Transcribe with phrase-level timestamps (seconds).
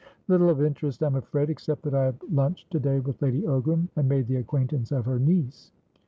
[0.27, 4.09] "Little of interest, I'm afraidexcept that I have lunched to day with Lady Ogram and
[4.09, 5.71] made the acquaintance of her niece."